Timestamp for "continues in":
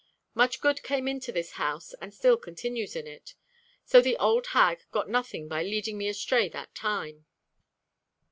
2.35-3.05